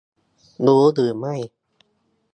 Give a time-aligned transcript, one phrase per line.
[0.65, 1.35] รู้หรือไม่!